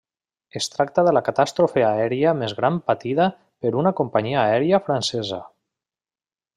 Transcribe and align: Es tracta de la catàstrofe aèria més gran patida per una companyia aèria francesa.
Es 0.59 0.67
tracta 0.75 1.01
de 1.07 1.11
la 1.17 1.21
catàstrofe 1.27 1.83
aèria 1.89 2.33
més 2.41 2.57
gran 2.61 2.81
patida 2.89 3.29
per 3.65 3.75
una 3.85 3.95
companyia 4.03 4.43
aèria 4.49 4.85
francesa. 4.89 5.43